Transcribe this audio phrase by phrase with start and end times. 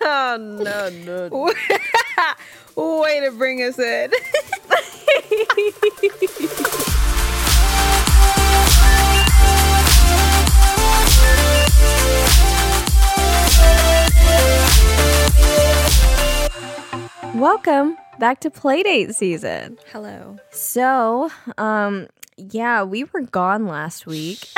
[0.00, 1.52] oh no no.
[3.02, 4.10] Way to bring us in.
[17.34, 19.78] Welcome back to Playdate season.
[19.90, 20.38] Hello.
[20.52, 22.08] So, um,
[22.38, 24.48] yeah, we were gone last week.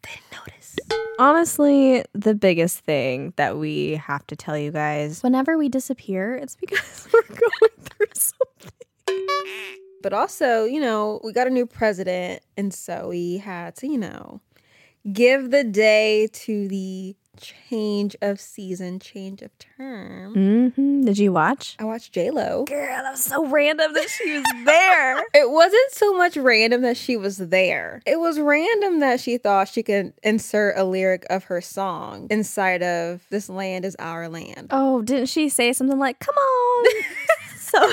[0.00, 0.78] Didn't notice.
[1.18, 6.56] Honestly, the biggest thing that we have to tell you guys whenever we disappear, it's
[6.56, 9.26] because we're going through something.
[10.02, 13.96] But also, you know, we got a new president, and so we had to, you
[13.98, 14.40] know,
[15.10, 20.34] give the day to the change of season, change of term.
[20.34, 21.04] Mm-hmm.
[21.04, 21.76] Did you watch?
[21.78, 22.64] I watched J Lo.
[22.64, 25.18] Girl, that was so random that she was there.
[25.34, 28.02] It wasn't so much random that she was there.
[28.06, 32.82] It was random that she thought she could insert a lyric of her song inside
[32.82, 34.68] of This Land is Our Land.
[34.70, 36.86] oh, didn't she say something like, come on?
[37.58, 37.92] so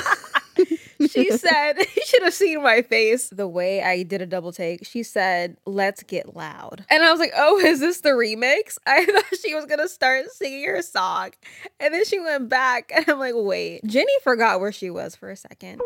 [1.07, 4.85] She said, You should have seen my face the way I did a double take.
[4.85, 6.85] She said, Let's get loud.
[6.89, 8.77] And I was like, Oh, is this the remix?
[8.87, 11.31] I thought she was gonna start singing her song.
[11.79, 13.83] And then she went back, and I'm like, Wait.
[13.85, 15.81] Jenny forgot where she was for a second.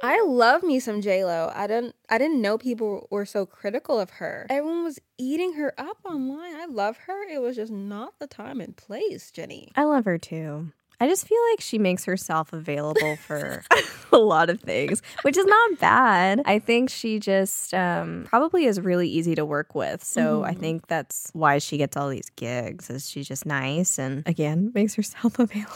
[0.00, 1.50] I love me some J Lo.
[1.52, 4.46] I didn't I didn't know people were so critical of her.
[4.48, 6.54] Everyone was eating her up online.
[6.54, 7.28] I love her.
[7.28, 9.72] It was just not the time and place, Jenny.
[9.74, 10.72] I love her too.
[11.00, 13.62] I just feel like she makes herself available for
[14.12, 16.42] a lot of things, which is not bad.
[16.44, 20.02] I think she just um, probably is really easy to work with.
[20.02, 22.90] So I think that's why she gets all these gigs.
[22.90, 25.74] Is she's just nice and again makes herself available.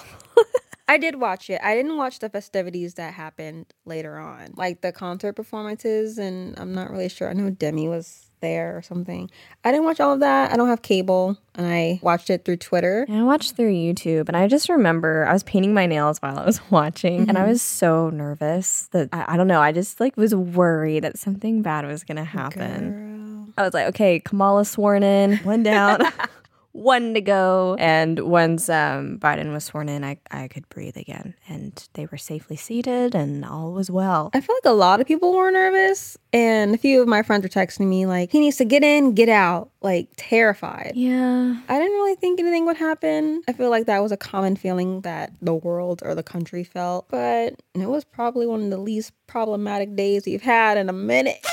[0.89, 1.61] I did watch it.
[1.63, 6.75] I didn't watch the festivities that happened later on, like the concert performances, and I'm
[6.75, 7.31] not really sure.
[7.31, 9.31] I know Demi was there or something.
[9.65, 10.53] I didn't watch all of that.
[10.53, 13.07] I don't have cable, and I watched it through Twitter.
[13.09, 16.39] And I watched through YouTube, and I just remember I was painting my nails while
[16.39, 17.51] I was watching, and I mm-hmm.
[17.51, 19.63] was so nervous that I, I don't know.
[19.63, 22.91] I just like was worried that something bad was gonna happen.
[22.91, 23.55] Girl.
[23.57, 26.01] I was like, okay, Kamala sworn in, one down,
[26.73, 27.77] one to go.
[27.79, 31.35] And once um, Biden was sworn in, I, I could breathe again.
[31.49, 34.31] And they were safely seated, and all was well.
[34.35, 37.43] I feel like a lot of people were nervous, and a few of my friends
[37.43, 40.93] were texting me like, "He needs to get in, get out," like terrified.
[40.95, 41.57] Yeah.
[41.69, 43.43] I didn't really think anything would happen.
[43.49, 47.09] I feel like that was a common feeling that the world or the country felt,
[47.09, 51.45] but it was probably one of the least problematic days we've had in a minute.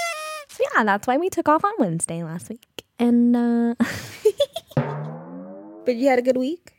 [0.50, 2.84] So, yeah, that's why we took off on Wednesday last week.
[2.98, 3.76] And, uh,
[5.90, 6.72] But you had a good week.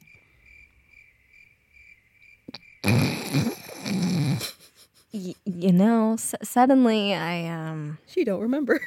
[5.12, 8.80] y- you know, s- suddenly I, um, She don't remember.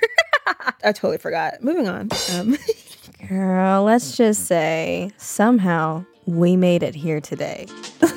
[0.84, 1.62] I totally forgot.
[1.64, 2.10] Moving on.
[2.34, 2.58] Um,
[3.30, 7.68] girl, let's just say somehow we made it here today.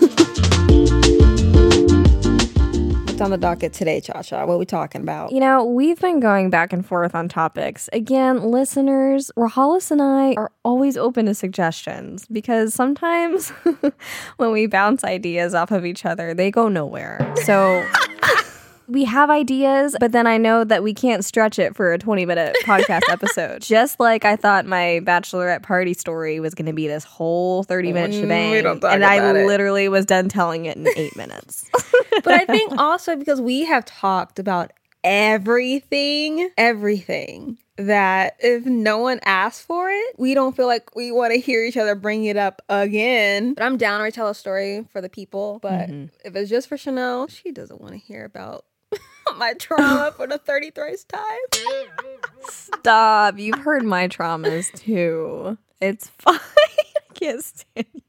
[3.16, 4.44] what's on the docket today, Cha Cha?
[4.44, 5.32] What are we talking about?
[5.32, 7.88] You know, we've been going back and forth on topics.
[7.94, 13.48] Again, listeners, Rahalis and I are always open to suggestions because sometimes
[14.36, 17.34] when we bounce ideas off of each other, they go nowhere.
[17.44, 17.82] So
[18.88, 22.26] we have ideas, but then I know that we can't stretch it for a 20
[22.26, 23.62] minute podcast episode.
[23.62, 27.92] Just like I thought my bachelorette party story was going to be this whole 30
[27.92, 28.66] minute Mm, shebang.
[28.84, 29.46] and I it.
[29.46, 31.68] literally was done telling it in eight minutes.
[32.24, 34.72] But I think also because we have talked about
[35.04, 41.32] everything, everything that if no one asks for it, we don't feel like we want
[41.34, 43.54] to hear each other bring it up again.
[43.54, 45.58] But I'm down to tell a story for the people.
[45.60, 45.90] But
[46.24, 48.64] if it's just for Chanell, she doesn't want to hear about
[49.38, 51.60] my trauma for the 33rd time.
[52.48, 53.38] Stop.
[53.38, 55.58] You've heard my traumas too.
[55.80, 56.38] It's fine.
[56.38, 58.00] I can't stand you.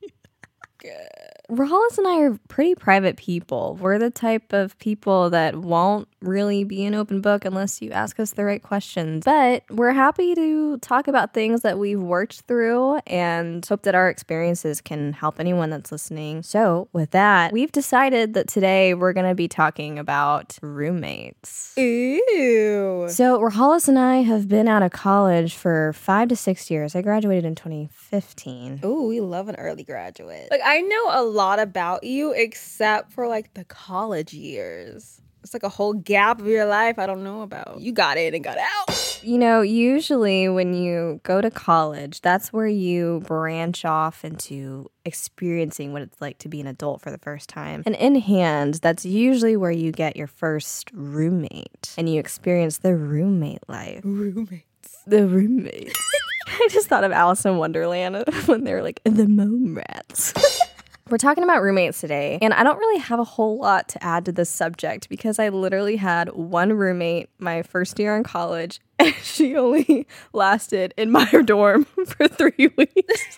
[1.50, 3.78] Rahalis and I are pretty private people.
[3.80, 8.20] We're the type of people that won't really be an open book unless you ask
[8.20, 9.24] us the right questions.
[9.24, 14.10] But we're happy to talk about things that we've worked through and hope that our
[14.10, 16.44] experiences can help anyone that's listening.
[16.44, 21.74] So, with that, we've decided that today we're going to be talking about roommates.
[21.78, 23.06] Ew.
[23.10, 26.94] So, Rahalis and I have been out of college for five to six years.
[26.94, 28.82] I graduated in 2015.
[28.84, 30.50] Ooh, we love an early graduate.
[30.52, 35.22] Like I know a lot about you except for like the college years.
[35.44, 37.80] It's like a whole gap of your life I don't know about.
[37.80, 39.22] You got in and got out.
[39.24, 45.94] You know, usually when you go to college, that's where you branch off into experiencing
[45.94, 47.82] what it's like to be an adult for the first time.
[47.86, 52.96] And in hand, that's usually where you get your first roommate and you experience the
[52.96, 54.02] roommate life.
[54.04, 55.04] Roommates.
[55.06, 55.98] The roommates.
[56.48, 60.34] I just thought of Alice in Wonderland when they were like the mome rats.
[61.10, 64.26] We're talking about roommates today, and I don't really have a whole lot to add
[64.26, 69.14] to this subject because I literally had one roommate my first year in college, and
[69.24, 73.38] she only lasted in my dorm for three weeks.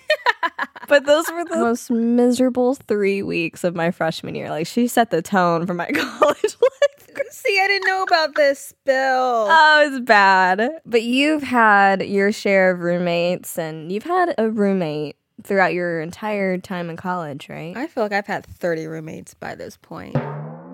[0.88, 4.50] but those were the most miserable three weeks of my freshman year.
[4.50, 7.30] Like, she set the tone for my college life.
[7.30, 8.96] See, I didn't know about this spill.
[8.98, 10.72] Oh, it's bad.
[10.86, 16.58] But you've had your share of roommates, and you've had a roommate throughout your entire
[16.58, 17.76] time in college, right?
[17.76, 20.16] I feel like I've had 30 roommates by this point.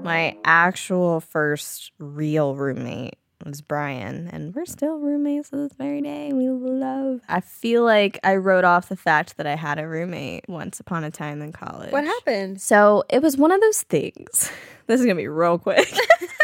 [0.03, 6.31] My actual first real roommate was Brian, and we're still roommates to this very day.
[6.33, 7.21] We love.
[7.27, 11.03] I feel like I wrote off the fact that I had a roommate once upon
[11.03, 11.91] a time in college.
[11.91, 12.61] What happened?
[12.61, 14.51] So it was one of those things.
[14.87, 15.91] This is gonna be real quick.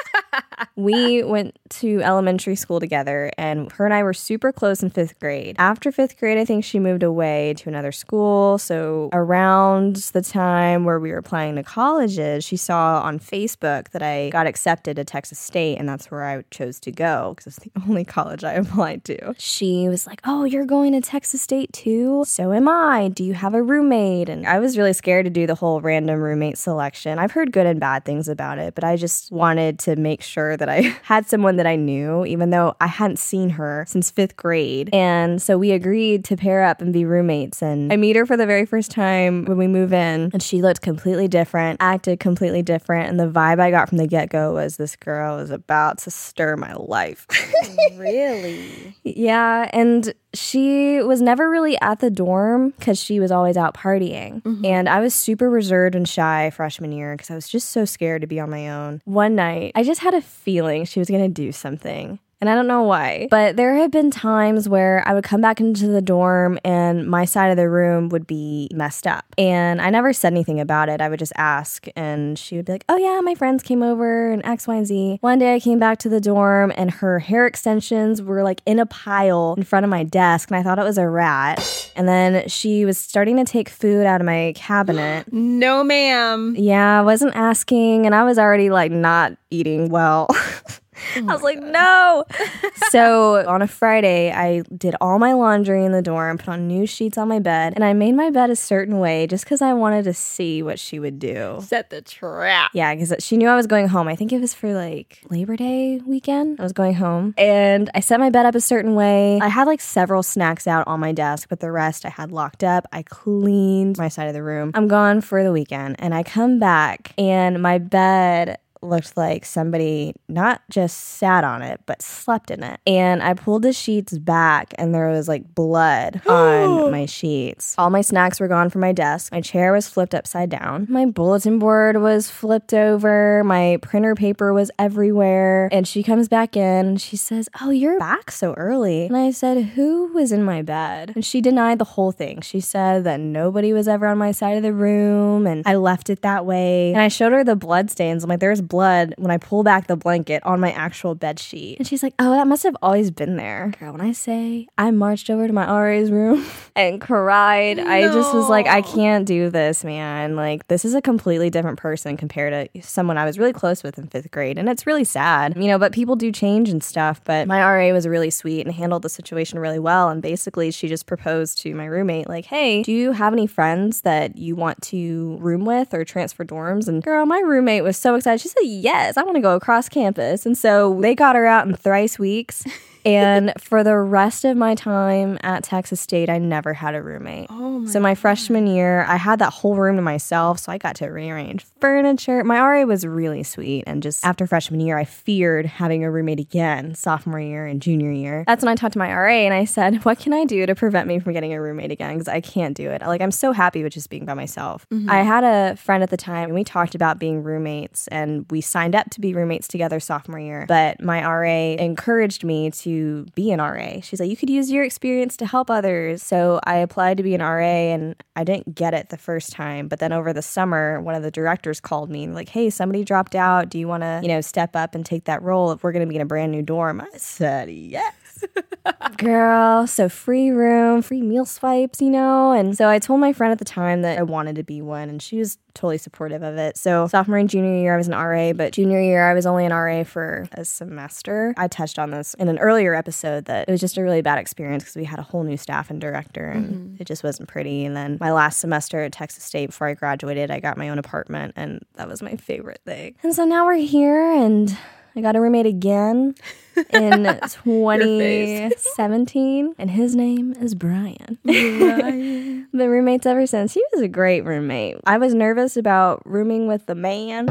[0.75, 5.19] we went to elementary school together, and her and I were super close in fifth
[5.19, 5.55] grade.
[5.59, 8.57] After fifth grade, I think she moved away to another school.
[8.57, 14.01] So, around the time where we were applying to colleges, she saw on Facebook that
[14.01, 17.65] I got accepted to Texas State, and that's where I chose to go because it's
[17.65, 19.33] the only college I applied to.
[19.37, 22.23] She was like, Oh, you're going to Texas State too?
[22.27, 23.09] So am I.
[23.09, 24.29] Do you have a roommate?
[24.29, 27.19] And I was really scared to do the whole random roommate selection.
[27.19, 30.50] I've heard good and bad things about it, but I just wanted to make sure
[30.57, 34.35] that I had someone that I knew, even though I hadn't seen her since fifth
[34.35, 34.89] grade.
[34.93, 37.61] And so we agreed to pair up and be roommates.
[37.61, 40.61] And I meet her for the very first time when we move in, and she
[40.61, 43.09] looked completely different, acted completely different.
[43.09, 46.11] And the vibe I got from the get go was this girl is about to
[46.11, 47.27] stir my life.
[47.95, 48.95] really?
[49.03, 49.69] Yeah.
[49.73, 54.41] And she was never really at the dorm because she was always out partying.
[54.43, 54.65] Mm-hmm.
[54.65, 58.21] And I was super reserved and shy freshman year because I was just so scared
[58.21, 59.01] to be on my own.
[59.05, 62.55] One night, I just had a feeling she was going to do something and I
[62.55, 63.27] don't know why.
[63.29, 67.23] But there have been times where I would come back into the dorm and my
[67.23, 69.25] side of the room would be messed up.
[69.37, 71.01] And I never said anything about it.
[71.01, 74.31] I would just ask, and she would be like, Oh, yeah, my friends came over
[74.31, 75.19] and X, Y, and Z.
[75.21, 78.79] One day I came back to the dorm and her hair extensions were like in
[78.79, 81.91] a pile in front of my desk, and I thought it was a rat.
[81.95, 85.25] And then she was starting to take food out of my cabinet.
[85.31, 86.55] no, ma'am.
[86.57, 90.27] Yeah, I wasn't asking, and I was already like not eating well.
[91.17, 92.25] Oh I was like, no.
[92.89, 96.85] so on a Friday, I did all my laundry in the dorm, put on new
[96.85, 99.73] sheets on my bed, and I made my bed a certain way just because I
[99.73, 101.59] wanted to see what she would do.
[101.61, 102.71] Set the trap.
[102.73, 104.07] Yeah, because she knew I was going home.
[104.07, 106.59] I think it was for like Labor Day weekend.
[106.59, 109.39] I was going home, and I set my bed up a certain way.
[109.41, 112.63] I had like several snacks out on my desk, but the rest I had locked
[112.63, 112.87] up.
[112.91, 114.71] I cleaned my side of the room.
[114.73, 120.13] I'm gone for the weekend, and I come back, and my bed looked like somebody
[120.27, 122.79] not just sat on it, but slept in it.
[122.87, 127.75] And I pulled the sheets back and there was like blood on my sheets.
[127.77, 129.31] All my snacks were gone from my desk.
[129.31, 130.87] My chair was flipped upside down.
[130.89, 133.43] My bulletin board was flipped over.
[133.43, 135.69] My printer paper was everywhere.
[135.71, 139.05] And she comes back in and she says, Oh, you're back so early.
[139.05, 141.11] And I said, Who was in my bed?
[141.15, 142.41] And she denied the whole thing.
[142.41, 146.09] She said that nobody was ever on my side of the room and I left
[146.09, 146.91] it that way.
[146.91, 148.23] And I showed her the blood stains.
[148.23, 151.77] I'm like, There's blood when I pull back the blanket on my actual bed sheet.
[151.77, 153.73] And she's like, Oh, that must have always been there.
[153.79, 156.43] Girl, when I say I marched over to my RA's room
[156.75, 157.85] and cried, no.
[157.85, 160.35] I just was like, I can't do this, man.
[160.35, 163.97] Like, this is a completely different person compared to someone I was really close with
[163.97, 164.57] in fifth grade.
[164.57, 167.21] And it's really sad, you know, but people do change and stuff.
[167.25, 170.07] But my RA was really sweet and handled the situation really well.
[170.07, 174.01] And basically, she just proposed to my roommate, like, Hey, do you have any friends
[174.01, 176.87] that you want to room with or transfer dorms?
[176.87, 178.39] And girl, my roommate was so excited.
[178.39, 180.45] She said, Yes I want to go across campus.
[180.45, 182.63] And so they got her out in thrice weeks.
[183.05, 187.47] and for the rest of my time at Texas State, I never had a roommate.
[187.49, 188.19] Oh my so my God.
[188.19, 192.43] freshman year, I had that whole room to myself, so I got to rearrange furniture.
[192.43, 196.39] My RA was really sweet, and just after freshman year, I feared having a roommate
[196.39, 198.43] again, sophomore year and junior year.
[198.47, 200.75] That's when I talked to my RA and I said, "What can I do to
[200.75, 202.13] prevent me from getting a roommate again?
[202.13, 203.01] Because I can't do it.
[203.01, 205.09] Like I'm so happy with just being by myself." Mm-hmm.
[205.09, 208.61] I had a friend at the time, and we talked about being roommates, and we
[208.61, 210.65] signed up to be roommates together sophomore year.
[210.67, 214.01] But my RA encouraged me to to be an RA.
[214.01, 216.21] She's like, you could use your experience to help others.
[216.21, 219.87] So I applied to be an RA and I didn't get it the first time.
[219.87, 223.03] But then over the summer, one of the directors called me and like, hey, somebody
[223.03, 223.69] dropped out.
[223.69, 226.05] Do you want to, you know, step up and take that role if we're going
[226.05, 227.01] to be in a brand new dorm?
[227.01, 228.13] I said, yes.
[229.17, 232.51] Girl, so free room, free meal swipes, you know?
[232.51, 235.09] And so I told my friend at the time that I wanted to be one,
[235.09, 236.77] and she was totally supportive of it.
[236.77, 239.65] So sophomore and junior year, I was an RA, but junior year, I was only
[239.65, 241.53] an RA for a semester.
[241.57, 244.39] I touched on this in an earlier episode that it was just a really bad
[244.39, 247.01] experience because we had a whole new staff and director, and mm-hmm.
[247.01, 247.85] it just wasn't pretty.
[247.85, 250.99] And then my last semester at Texas State before I graduated, I got my own
[250.99, 253.15] apartment, and that was my favorite thing.
[253.23, 254.75] And so now we're here, and
[255.15, 256.35] I got a roommate again
[256.93, 261.37] in 2017, and his name is Brian.
[261.43, 262.67] Brian.
[262.71, 263.73] Been roommates ever since.
[263.73, 264.95] He was a great roommate.
[265.05, 267.47] I was nervous about rooming with the man.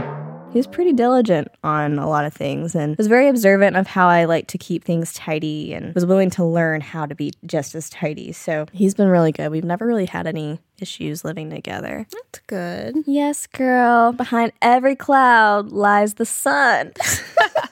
[0.52, 4.08] He was pretty diligent on a lot of things and was very observant of how
[4.08, 7.76] I like to keep things tidy and was willing to learn how to be just
[7.76, 8.32] as tidy.
[8.32, 9.50] So he's been really good.
[9.50, 12.04] We've never really had any issues living together.
[12.10, 12.96] That's good.
[13.06, 14.10] Yes, girl.
[14.10, 16.94] Behind every cloud lies the sun.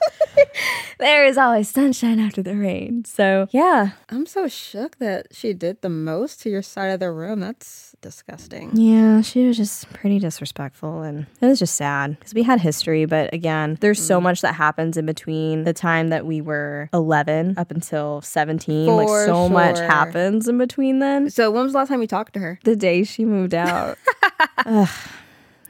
[0.99, 3.03] there is always sunshine after the rain.
[3.03, 3.91] So, yeah.
[4.07, 7.41] I'm so shook that she did the most to your side of the room.
[7.41, 8.75] That's disgusting.
[8.75, 13.05] Yeah, she was just pretty disrespectful and it was just sad because we had history.
[13.05, 14.07] But again, there's mm.
[14.07, 18.85] so much that happens in between the time that we were 11 up until 17.
[18.85, 19.49] For like, so sure.
[19.49, 21.29] much happens in between then.
[21.29, 22.59] So, when was the last time you talked to her?
[22.63, 23.97] The day she moved out.
[24.65, 24.89] Ugh.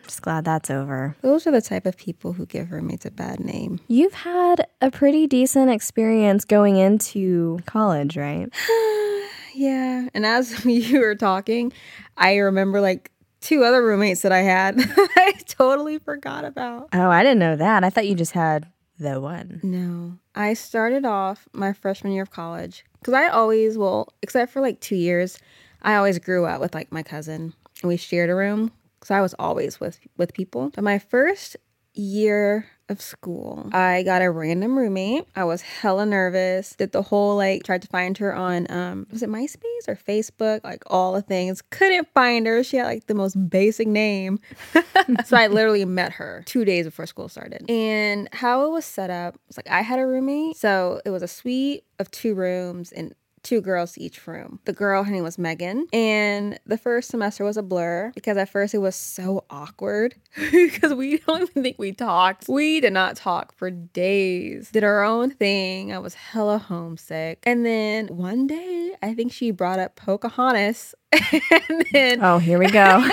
[0.03, 1.15] Just glad that's over.
[1.21, 3.79] Those are the type of people who give roommates a bad name.
[3.87, 8.47] You've had a pretty decent experience going into college, right?
[9.59, 10.07] yeah.
[10.13, 11.73] And as you were talking,
[12.17, 13.11] I remember like
[13.41, 16.89] two other roommates that I had I totally forgot about.
[16.93, 17.83] Oh, I didn't know that.
[17.83, 19.59] I thought you just had the one.
[19.63, 20.17] No.
[20.35, 24.79] I started off my freshman year of college because I always, well, except for like
[24.79, 25.37] two years,
[25.81, 29.21] I always grew up with like my cousin and we shared a room because I
[29.21, 30.71] was always with with people.
[30.73, 31.57] But my first
[31.93, 35.25] year of school, I got a random roommate.
[35.35, 36.75] I was hella nervous.
[36.75, 40.63] Did the whole like tried to find her on um was it MySpace or Facebook?
[40.63, 41.61] Like all the things.
[41.69, 42.63] Couldn't find her.
[42.63, 44.39] She had like the most basic name.
[45.25, 47.69] so I literally met her two days before school started.
[47.69, 50.57] And how it was set up was like I had a roommate.
[50.57, 54.59] So it was a suite of two rooms and two girls each room.
[54.65, 55.87] The girl, her name was Megan.
[55.93, 60.15] And the first semester was a blur because at first it was so awkward
[60.51, 62.45] because we don't even think we talked.
[62.47, 65.93] We did not talk for days, did our own thing.
[65.93, 67.39] I was hella homesick.
[67.43, 70.95] And then one day, I think she brought up Pocahontas.
[71.31, 73.03] and then, oh, here we go.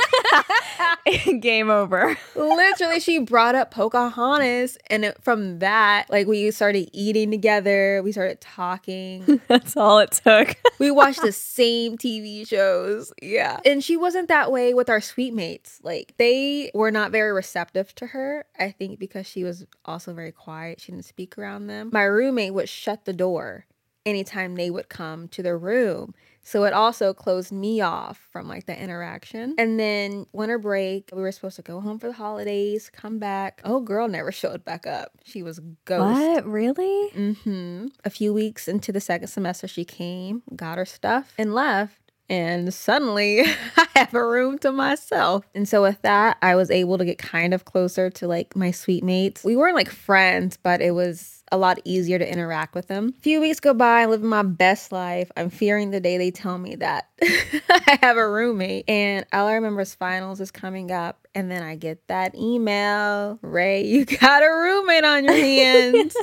[1.41, 2.17] Game over.
[2.35, 8.03] Literally, she brought up Pocahontas, and it, from that, like we started eating together.
[8.03, 9.41] We started talking.
[9.49, 10.57] That's all it took.
[10.79, 13.13] we watched the same TV shows.
[13.23, 15.81] Yeah, and she wasn't that way with our suite mates.
[15.83, 18.45] Like they were not very receptive to her.
[18.59, 20.81] I think because she was also very quiet.
[20.81, 21.91] She didn't speak around them.
[21.93, 23.65] My roommate would shut the door
[24.05, 26.15] anytime they would come to the room.
[26.47, 29.57] So it also closed me off from like the interaction.
[29.59, 33.61] And then winter break, we were supposed to go home for the holidays, come back.
[33.65, 35.11] Oh, girl never showed back up.
[35.25, 36.21] She was ghost.
[36.21, 36.47] What?
[36.47, 37.11] Really?
[37.11, 37.87] Mm-hmm.
[38.05, 42.73] A few weeks into the second semester, she came, got her stuff, and left and
[42.73, 43.41] suddenly
[43.77, 45.45] I have a room to myself.
[45.55, 48.71] And so with that, I was able to get kind of closer to like my
[48.71, 49.45] suite mates.
[49.45, 53.15] We weren't like friends, but it was a lot easier to interact with them.
[53.17, 55.31] A few weeks go by, I'm living my best life.
[55.37, 58.89] I'm fearing the day they tell me that I have a roommate.
[58.89, 61.29] And all I remember is finals is coming up.
[61.35, 66.17] And then I get that email, Rae, you got a roommate on your hands.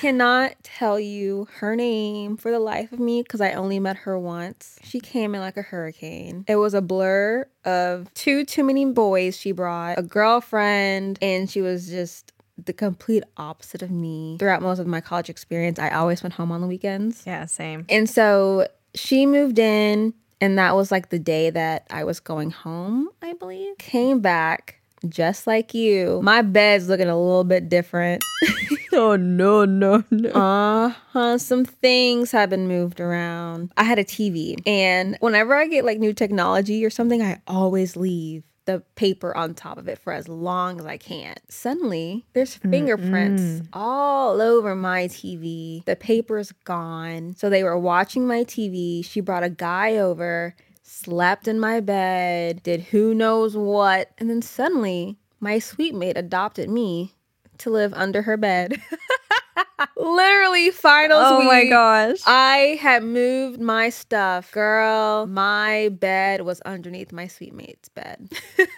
[0.00, 4.18] Cannot tell you her name for the life of me because I only met her
[4.18, 4.78] once.
[4.82, 6.44] She came in like a hurricane.
[6.46, 11.62] It was a blur of two too many boys she brought, a girlfriend, and she
[11.62, 14.36] was just the complete opposite of me.
[14.38, 17.22] Throughout most of my college experience, I always went home on the weekends.
[17.26, 17.86] Yeah, same.
[17.88, 22.50] And so she moved in, and that was like the day that I was going
[22.50, 23.78] home, I believe.
[23.78, 26.20] Came back just like you.
[26.22, 28.22] My bed's looking a little bit different.
[28.96, 30.30] oh no, no, no.
[30.30, 31.38] Uh-huh.
[31.38, 33.72] Some things have been moved around.
[33.76, 37.96] I had a TV and whenever I get like new technology or something, I always
[37.96, 41.34] leave the paper on top of it for as long as I can.
[41.48, 43.68] Suddenly, there's fingerprints Mm-mm.
[43.72, 45.84] all over my TV.
[45.84, 47.34] The paper's gone.
[47.36, 49.04] So they were watching my TV.
[49.04, 54.42] She brought a guy over slept in my bed, did who knows what, and then
[54.42, 57.14] suddenly my suite mate adopted me
[57.58, 58.80] to live under her bed.
[59.96, 61.48] Literally, finals oh week.
[61.48, 62.18] my gosh.
[62.26, 64.50] I had moved my stuff.
[64.52, 68.32] Girl, my bed was underneath my suite mate's bed.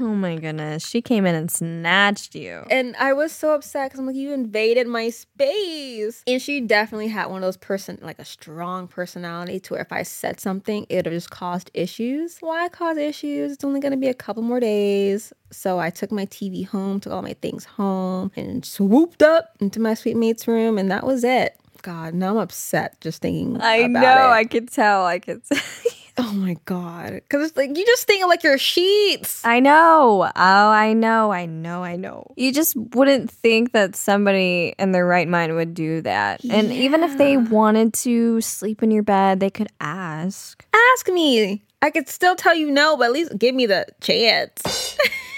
[0.00, 0.86] Oh my goodness.
[0.86, 2.64] She came in and snatched you.
[2.70, 6.22] And I was so upset because I'm like, you invaded my space.
[6.26, 9.92] And she definitely had one of those person, like a strong personality to where if
[9.92, 12.38] I said something, it would have just caused issues.
[12.40, 13.52] Why cause issues?
[13.52, 15.32] It's only going to be a couple more days.
[15.50, 19.80] So I took my TV home, took all my things home, and swooped up into
[19.80, 20.78] my suite mate's room.
[20.78, 21.56] And that was it.
[21.82, 23.60] God, now I'm upset just thinking.
[23.60, 24.00] I know.
[24.00, 24.32] It.
[24.32, 25.04] I could tell.
[25.04, 25.42] I could.
[26.16, 27.14] Oh my god!
[27.14, 29.44] Because it's like you just think of like your sheets.
[29.44, 30.22] I know.
[30.24, 31.32] Oh, I know.
[31.32, 31.82] I know.
[31.82, 32.32] I know.
[32.36, 36.44] You just wouldn't think that somebody in their right mind would do that.
[36.44, 40.64] And even if they wanted to sleep in your bed, they could ask.
[40.92, 41.64] Ask me.
[41.82, 44.96] I could still tell you no, but at least give me the chance.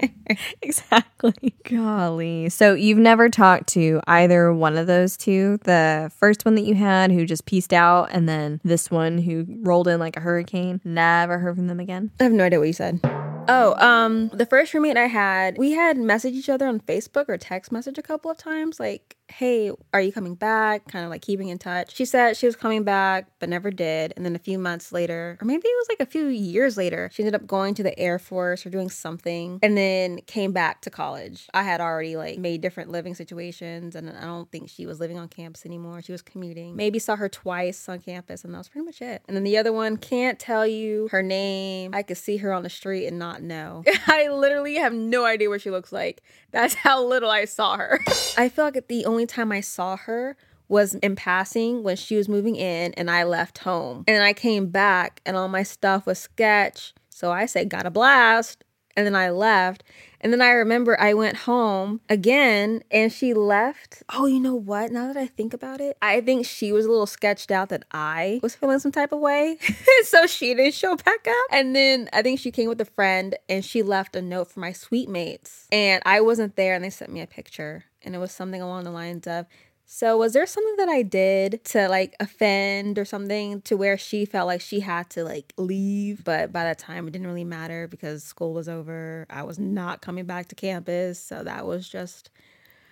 [0.62, 1.54] Exactly.
[1.64, 2.48] Golly.
[2.50, 5.58] So you've never talked to either one of those two?
[5.64, 9.44] The first one that you had who just pieced out, and then this one who
[9.62, 10.80] rolled in like a hurricane?
[10.84, 12.10] Never heard from them again?
[12.20, 13.00] I have no idea what you said.
[13.48, 17.36] Oh, um, the first roommate I had, we had messaged each other on Facebook or
[17.36, 20.86] text message a couple of times, like, hey, are you coming back?
[20.88, 21.94] Kind of like keeping in touch.
[21.94, 24.12] She said she was coming back, but never did.
[24.16, 27.10] And then a few months later, or maybe it was like a few years later,
[27.12, 30.82] she ended up going to the Air Force or doing something and then came back
[30.82, 31.48] to college.
[31.54, 35.18] I had already like made different living situations and I don't think she was living
[35.18, 36.02] on campus anymore.
[36.02, 36.76] She was commuting.
[36.76, 39.22] Maybe saw her twice on campus and that was pretty much it.
[39.28, 41.94] And then the other one can't tell you her name.
[41.94, 43.84] I could see her on the street and not know.
[44.06, 46.22] I literally have no idea what she looks like.
[46.50, 48.00] That's how little I saw her.
[48.36, 50.36] I feel like the only time I saw her
[50.68, 54.04] was in passing when she was moving in and I left home.
[54.06, 56.94] And I came back and all my stuff was sketch.
[57.08, 58.64] So I said, got a blast.
[59.00, 59.82] And then I left.
[60.20, 64.02] And then I remember I went home again and she left.
[64.10, 64.92] Oh, you know what?
[64.92, 67.84] Now that I think about it, I think she was a little sketched out that
[67.92, 69.56] I was feeling some type of way.
[70.04, 71.46] so she didn't show back up.
[71.50, 74.60] And then I think she came with a friend and she left a note for
[74.60, 75.66] my suite mates.
[75.72, 77.86] And I wasn't there and they sent me a picture.
[78.02, 79.46] And it was something along the lines of,
[79.92, 84.24] so was there something that I did to like offend or something to where she
[84.24, 86.22] felt like she had to like leave?
[86.22, 89.26] But by that time it didn't really matter because school was over.
[89.28, 91.18] I was not coming back to campus.
[91.18, 92.30] So that was just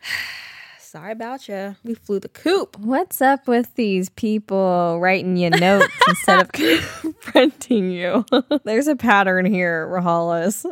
[0.81, 1.77] sorry about you.
[1.85, 2.77] We flew the coop.
[2.81, 8.25] What's up with these people writing you notes instead of confronting you?
[8.65, 10.67] There's a pattern here, Rahalas.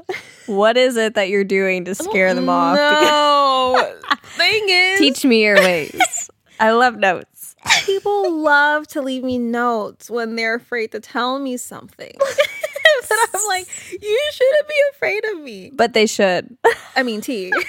[0.47, 2.77] What is it that you're doing to scare them off?
[2.77, 3.93] No.
[4.37, 5.99] Thing is, Teach me your ways.
[6.59, 7.57] I love notes.
[7.85, 12.17] people love to leave me notes when they're afraid to tell me something.
[13.09, 15.71] but I'm like, you shouldn't be afraid of me.
[15.75, 16.57] But they should.
[16.95, 17.53] I mean, T.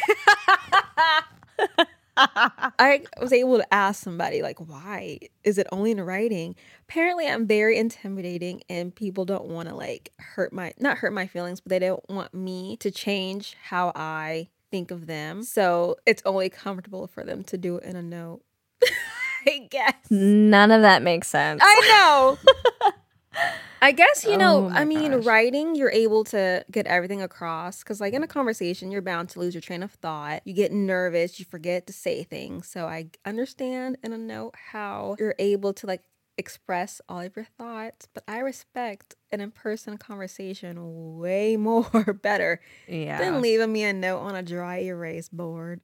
[2.19, 6.55] I was able to ask somebody, like, why is it only in writing?
[6.89, 11.27] Apparently, I'm very intimidating, and people don't want to, like, hurt my, not hurt my
[11.27, 15.43] feelings, but they don't want me to change how I think of them.
[15.43, 18.41] So it's only comfortable for them to do it in a note.
[19.47, 19.95] I guess.
[20.09, 21.61] None of that makes sense.
[21.63, 22.91] I know.
[23.81, 24.65] I guess you know.
[24.65, 25.25] Oh I mean, gosh.
[25.25, 29.39] writing, you're able to get everything across because, like, in a conversation, you're bound to
[29.39, 30.41] lose your train of thought.
[30.45, 31.39] You get nervous.
[31.39, 32.67] You forget to say things.
[32.67, 36.01] So I understand in a note how you're able to like
[36.37, 38.07] express all of your thoughts.
[38.13, 43.19] But I respect an in-person conversation way more better yeah.
[43.19, 45.81] than leaving me a note on a dry erase board.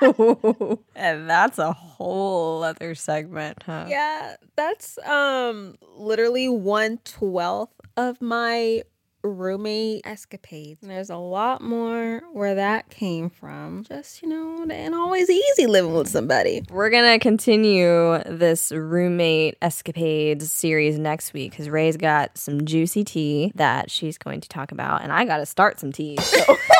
[0.94, 3.86] and that's a whole other segment, huh?
[3.88, 8.82] Yeah, that's um literally one twelfth of my
[9.22, 10.82] roommate escapades.
[10.82, 13.84] And there's a lot more where that came from.
[13.84, 16.62] Just, you know, it ain't always easy living with somebody.
[16.70, 23.52] We're gonna continue this roommate escapades series next week because Rae's got some juicy tea
[23.54, 26.16] that she's going to talk about, and I got to start some tea.
[26.18, 26.56] So.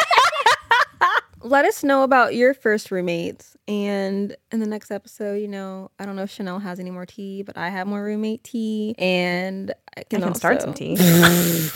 [1.43, 3.57] Let us know about your first roommates.
[3.67, 7.07] And in the next episode, you know, I don't know if Chanell has any more
[7.07, 8.95] tea, but I have more roommate tea.
[8.99, 10.97] And I I can, can start some tea.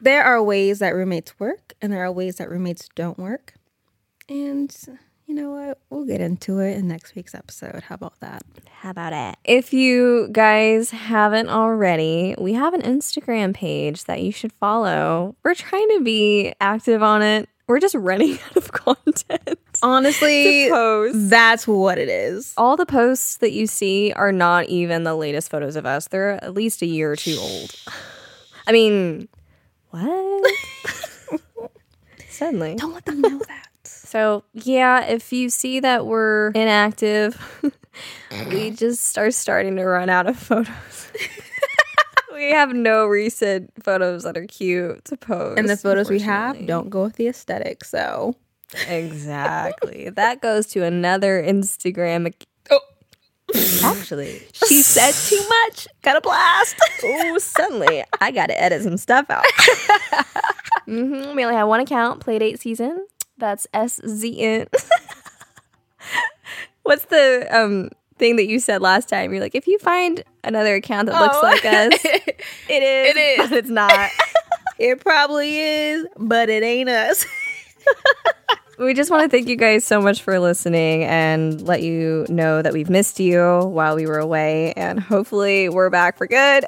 [0.00, 3.54] there are ways that roommates work and there are ways that roommates don't work.
[4.28, 4.74] And
[5.26, 5.78] you know what?
[5.90, 7.82] We'll get into it in next week's episode.
[7.84, 8.42] How about that?
[8.70, 9.36] How about it?
[9.44, 15.36] If you guys haven't already, we have an Instagram page that you should follow.
[15.44, 17.48] We're trying to be active on it.
[17.68, 19.58] We're just running out of content.
[19.82, 20.70] Honestly,
[21.14, 22.54] that's what it is.
[22.56, 26.08] All the posts that you see are not even the latest photos of us.
[26.08, 27.74] They're at least a year or two old.
[28.66, 29.28] I mean,
[29.90, 30.54] what?
[32.28, 32.76] Suddenly.
[32.76, 33.68] Don't let them know that.
[33.84, 37.36] So, yeah, if you see that we're inactive,
[38.50, 41.12] we just are starting to run out of photos.
[42.38, 45.58] We have no recent photos that are cute to post.
[45.58, 47.84] And the photos we have don't go with the aesthetic.
[47.84, 48.36] So
[48.86, 50.10] exactly.
[50.10, 52.32] that goes to another Instagram.
[52.70, 52.80] Oh.
[53.82, 55.88] Actually, she said too much.
[56.02, 56.76] Got a blast.
[57.02, 59.44] oh, suddenly I got to edit some stuff out.
[60.86, 61.34] mm-hmm.
[61.34, 63.06] We only have one account, Playdate Season.
[63.38, 64.66] That's S Z N.
[66.82, 69.32] What's the um thing that you said last time?
[69.32, 71.42] You're like, if you find another account that looks Oh.
[71.42, 73.16] like us, it is.
[73.16, 73.52] It is.
[73.52, 74.10] it's not.
[74.78, 77.24] it probably is, but it ain't us.
[78.78, 82.60] we just want to thank you guys so much for listening and let you know
[82.62, 86.64] that we've missed you while we were away, and hopefully we're back for good.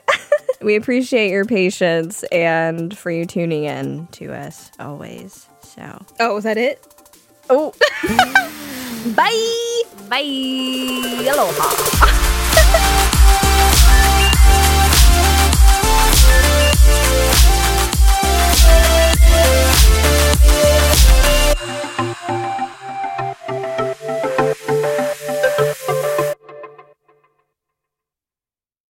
[0.63, 5.47] we appreciate your patience and for you tuning in to us always.
[5.63, 6.83] So, Oh, was that it?
[7.49, 7.73] oh,
[9.15, 12.11] bye, 拜，aloha。